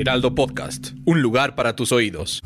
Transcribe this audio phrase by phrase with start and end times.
[0.00, 2.40] Heraldo Podcast, un lugar para tus oídos.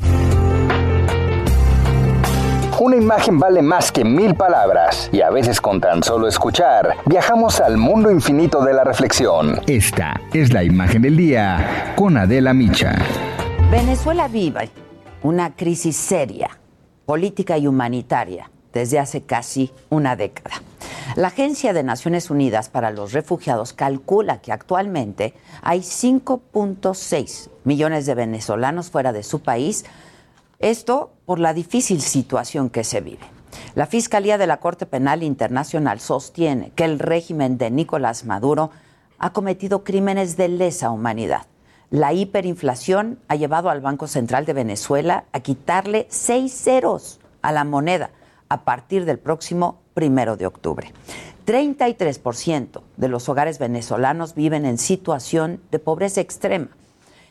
[2.77, 7.61] Una imagen vale más que mil palabras y a veces con tan solo escuchar viajamos
[7.61, 9.61] al mundo infinito de la reflexión.
[9.67, 12.93] Esta es la imagen del día con Adela Micha.
[13.71, 14.69] Venezuela vive
[15.23, 16.49] una crisis seria,
[17.05, 20.61] política y humanitaria, desde hace casi una década.
[21.13, 28.15] La Agencia de Naciones Unidas para los Refugiados calcula que actualmente hay 5.6 millones de
[28.15, 29.85] venezolanos fuera de su país,
[30.59, 33.23] esto por la difícil situación que se vive.
[33.75, 38.71] La Fiscalía de la Corte Penal Internacional sostiene que el régimen de Nicolás Maduro
[39.17, 41.45] ha cometido crímenes de lesa humanidad.
[41.91, 47.63] La hiperinflación ha llevado al Banco Central de Venezuela a quitarle seis ceros a la
[47.63, 48.09] moneda
[48.49, 50.93] a partir del próximo primero de octubre.
[51.47, 56.67] 33% de los hogares venezolanos viven en situación de pobreza extrema.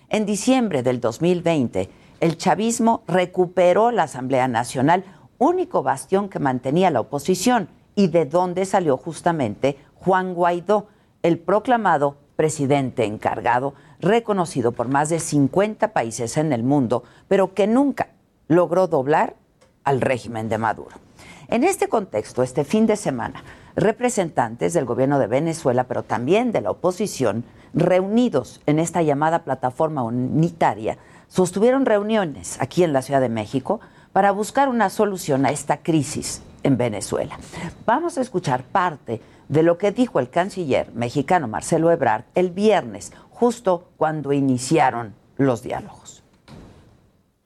[0.09, 5.05] En diciembre del 2020, el chavismo recuperó la Asamblea Nacional,
[5.39, 10.89] único bastión que mantenía la oposición y de donde salió justamente Juan Guaidó,
[11.23, 17.67] el proclamado presidente encargado, reconocido por más de 50 países en el mundo, pero que
[17.67, 18.09] nunca
[18.49, 19.37] logró doblar
[19.85, 21.04] al régimen de Maduro.
[21.49, 23.45] En este contexto, este fin de semana,
[23.77, 30.03] representantes del gobierno de Venezuela, pero también de la oposición, reunidos en esta llamada plataforma
[30.03, 30.97] unitaria,
[31.29, 33.81] sostuvieron reuniones aquí en la Ciudad de México
[34.13, 37.39] para buscar una solución a esta crisis en Venezuela.
[37.85, 43.13] Vamos a escuchar parte de lo que dijo el canciller mexicano Marcelo Ebrard el viernes,
[43.31, 46.23] justo cuando iniciaron los diálogos.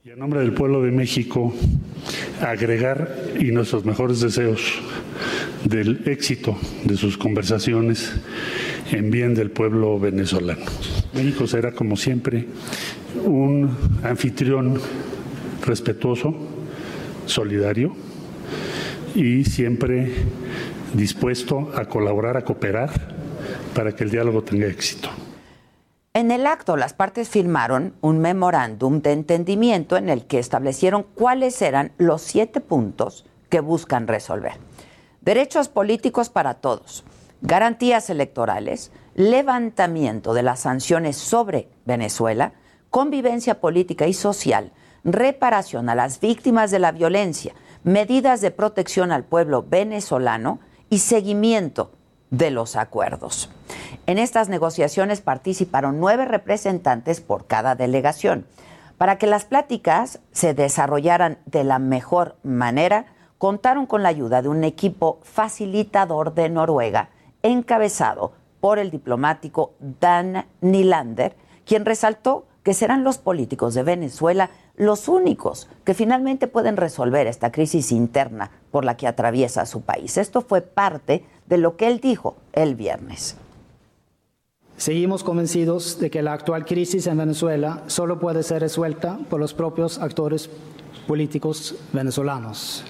[0.03, 1.51] Y en nombre del pueblo de México,
[2.41, 4.79] agregar y nuestros mejores deseos
[5.63, 8.11] del éxito de sus conversaciones
[8.91, 10.65] en bien del pueblo venezolano.
[11.13, 12.47] México será, como siempre,
[13.25, 14.79] un anfitrión
[15.65, 16.35] respetuoso,
[17.25, 17.95] solidario
[19.15, 20.11] y siempre
[20.93, 22.89] dispuesto a colaborar, a cooperar
[23.73, 25.09] para que el diálogo tenga éxito.
[26.15, 31.61] En el acto, las partes firmaron un memorándum de entendimiento en el que establecieron cuáles
[31.61, 34.53] eran los siete puntos que buscan resolver.
[35.21, 37.03] Derechos políticos para todos,
[37.41, 42.53] garantías electorales, levantamiento de las sanciones sobre Venezuela,
[42.89, 44.71] convivencia política y social,
[45.03, 47.53] reparación a las víctimas de la violencia,
[47.83, 50.59] medidas de protección al pueblo venezolano
[50.89, 51.91] y seguimiento
[52.29, 53.49] de los acuerdos.
[54.05, 58.45] En estas negociaciones participaron nueve representantes por cada delegación.
[58.97, 63.05] Para que las pláticas se desarrollaran de la mejor manera,
[63.37, 67.09] contaron con la ayuda de un equipo facilitador de Noruega,
[67.41, 71.35] encabezado por el diplomático Dan Nylander,
[71.65, 77.51] quien resaltó que serán los políticos de Venezuela los únicos que finalmente pueden resolver esta
[77.51, 80.17] crisis interna por la que atraviesa su país.
[80.17, 83.35] Esto fue parte de lo que él dijo el viernes.
[84.77, 89.53] Seguimos convencidos de que la actual crisis en Venezuela solo puede ser resuelta por los
[89.53, 90.49] propios actores
[91.05, 92.85] políticos venezolanos.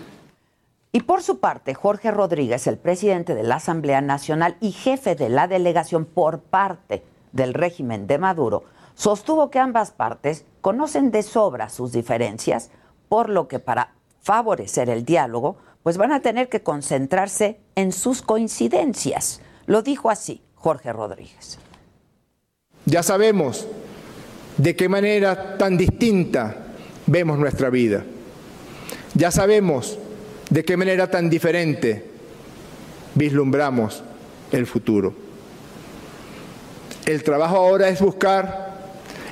[0.91, 5.29] Y por su parte, Jorge Rodríguez, el presidente de la Asamblea Nacional y jefe de
[5.29, 8.63] la delegación por parte del régimen de Maduro,
[8.95, 12.69] sostuvo que ambas partes conocen de sobra sus diferencias,
[13.07, 15.57] por lo que para favorecer el diálogo,
[15.89, 19.41] pues van a tener que concentrarse en sus coincidencias.
[19.65, 21.57] Lo dijo así Jorge Rodríguez.
[22.85, 23.65] Ya sabemos
[24.57, 26.57] de qué manera tan distinta
[27.07, 28.05] vemos nuestra vida.
[29.15, 29.97] Ya sabemos
[30.51, 32.05] de qué manera tan diferente
[33.15, 34.03] vislumbramos
[34.51, 35.15] el futuro.
[37.07, 38.77] El trabajo ahora es buscar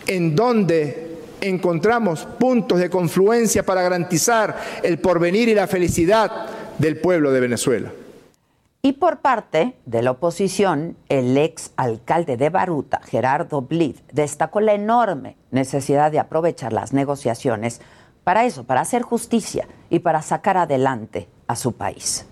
[0.07, 1.06] en dónde
[1.41, 6.47] encontramos puntos de confluencia para garantizar el porvenir y la felicidad
[6.77, 7.91] del pueblo de Venezuela.
[8.81, 14.73] Y por parte de la oposición, el ex alcalde de Baruta, Gerardo Blid, destacó la
[14.73, 17.81] enorme necesidad de aprovechar las negociaciones
[18.23, 22.25] para eso, para hacer justicia y para sacar adelante a su país.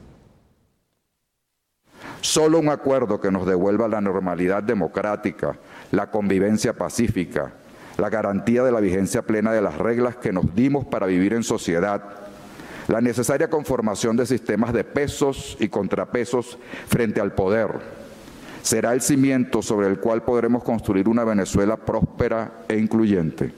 [2.21, 5.57] Solo un acuerdo que nos devuelva la normalidad democrática,
[5.91, 7.53] la convivencia pacífica,
[7.97, 11.43] la garantía de la vigencia plena de las reglas que nos dimos para vivir en
[11.43, 12.03] sociedad,
[12.87, 16.57] la necesaria conformación de sistemas de pesos y contrapesos
[16.87, 17.69] frente al poder,
[18.61, 23.53] será el cimiento sobre el cual podremos construir una Venezuela próspera e incluyente.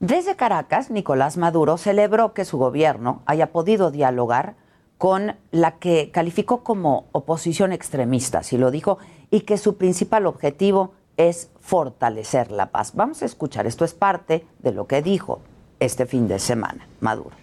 [0.00, 4.56] Desde Caracas, Nicolás Maduro celebró que su gobierno haya podido dialogar
[4.98, 8.98] con la que calificó como oposición extremista, así lo dijo,
[9.30, 12.92] y que su principal objetivo es fortalecer la paz.
[12.94, 15.40] Vamos a escuchar, esto es parte de lo que dijo
[15.80, 17.36] este fin de semana Maduro.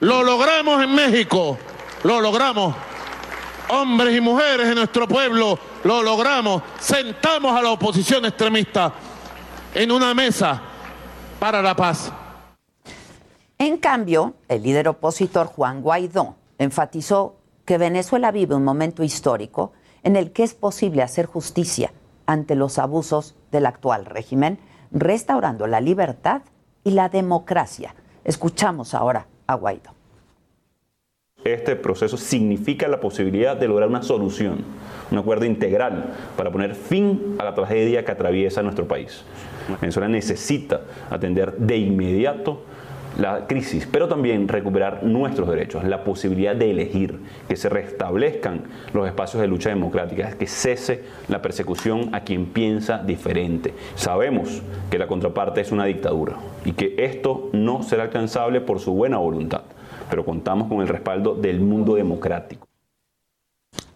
[0.00, 1.58] Lo logramos en México,
[2.04, 2.74] lo logramos.
[3.70, 6.62] Hombres y mujeres de nuestro pueblo, lo logramos.
[6.78, 8.94] Sentamos a la oposición extremista
[9.74, 10.62] en una mesa
[11.38, 12.10] para la paz.
[13.58, 19.72] En cambio, el líder opositor Juan Guaidó enfatizó que Venezuela vive un momento histórico
[20.02, 21.92] en el que es posible hacer justicia
[22.28, 24.58] ante los abusos del actual régimen,
[24.92, 26.42] restaurando la libertad
[26.84, 27.94] y la democracia.
[28.22, 29.94] Escuchamos ahora a Guaidó.
[31.42, 34.58] Este proceso significa la posibilidad de lograr una solución,
[35.10, 39.24] un acuerdo integral para poner fin a la tragedia que atraviesa nuestro país.
[39.80, 42.62] Venezuela necesita atender de inmediato
[43.18, 47.18] la crisis, pero también recuperar nuestros derechos, la posibilidad de elegir,
[47.48, 48.62] que se restablezcan
[48.94, 53.74] los espacios de lucha democrática, que cese la persecución a quien piensa diferente.
[53.96, 58.94] Sabemos que la contraparte es una dictadura y que esto no será alcanzable por su
[58.94, 59.62] buena voluntad,
[60.08, 62.68] pero contamos con el respaldo del mundo democrático.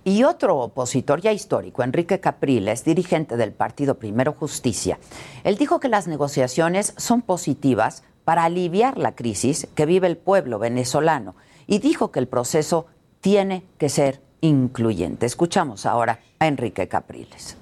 [0.04, 4.98] Y otro opositor ya histórico, Enrique Capriles, dirigente del partido Primero Justicia,
[5.44, 10.58] él dijo que las negociaciones son positivas para aliviar la crisis que vive el pueblo
[10.58, 11.34] venezolano
[11.66, 12.86] y dijo que el proceso
[13.20, 15.26] tiene que ser incluyente.
[15.26, 17.56] Escuchamos ahora a Enrique Capriles.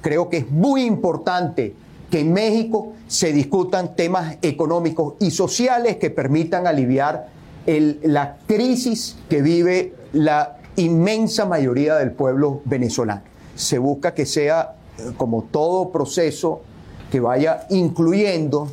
[0.00, 1.74] Creo que es muy importante
[2.10, 7.28] que en México se discutan temas económicos y sociales que permitan aliviar
[7.66, 13.22] la crisis que vive la inmensa mayoría del pueblo venezolano.
[13.54, 16.62] Se busca que sea, eh, como todo proceso,
[17.10, 18.68] que vaya incluyendo,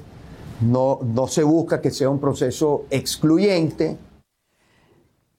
[0.62, 3.98] no, no se busca que sea un proceso excluyente.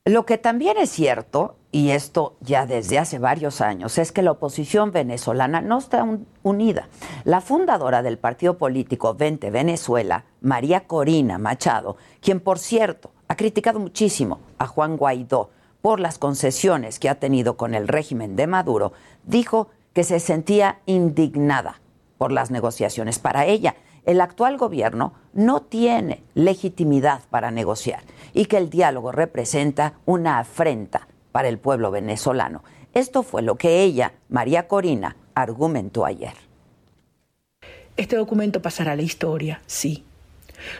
[0.04, 4.30] Lo que también es cierto, y esto ya desde hace varios años, es que la
[4.30, 6.06] oposición venezolana no está
[6.44, 6.88] unida.
[7.24, 13.80] La fundadora del partido político Vente Venezuela, María Corina Machado, quien por cierto ha criticado
[13.80, 15.50] muchísimo a Juan Guaidó
[15.82, 18.92] por las concesiones que ha tenido con el régimen de Maduro,
[19.24, 21.80] dijo que se sentía indignada
[22.16, 23.18] por las negociaciones.
[23.18, 23.74] Para ella,
[24.06, 31.08] el actual gobierno no tiene legitimidad para negociar y que el diálogo representa una afrenta
[31.32, 32.64] para el pueblo venezolano.
[32.94, 36.32] Esto fue lo que ella, María Corina, argumentó ayer.
[37.96, 40.04] Este documento pasará a la historia, sí,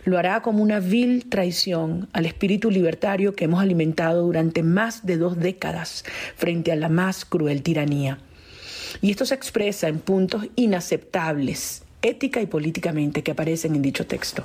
[0.05, 5.17] lo hará como una vil traición al espíritu libertario que hemos alimentado durante más de
[5.17, 6.05] dos décadas
[6.37, 8.19] frente a la más cruel tiranía.
[9.01, 14.45] Y esto se expresa en puntos inaceptables, ética y políticamente, que aparecen en dicho texto.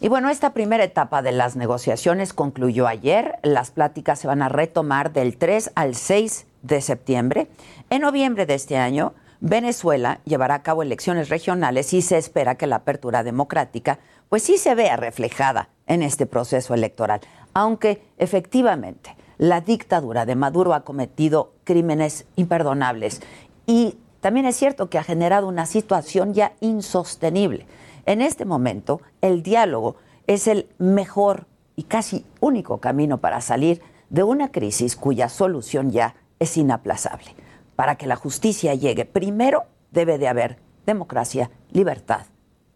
[0.00, 3.38] Y bueno, esta primera etapa de las negociaciones concluyó ayer.
[3.44, 7.46] Las pláticas se van a retomar del 3 al 6 de septiembre.
[7.88, 12.66] En noviembre de este año, Venezuela llevará a cabo elecciones regionales y se espera que
[12.66, 13.98] la apertura democrática
[14.28, 17.20] pues sí se vea reflejada en este proceso electoral,
[17.54, 23.20] aunque efectivamente la dictadura de Maduro ha cometido crímenes imperdonables
[23.66, 27.66] y también es cierto que ha generado una situación ya insostenible.
[28.06, 34.22] En este momento, el diálogo es el mejor y casi único camino para salir de
[34.22, 37.34] una crisis cuya solución ya es inaplazable
[37.76, 42.26] para que la justicia llegue, primero debe de haber democracia, libertad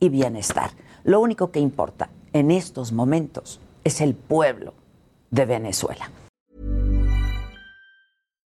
[0.00, 0.70] y bienestar.
[1.04, 4.74] Lo único que importa en estos momentos es el pueblo
[5.30, 6.10] de Venezuela.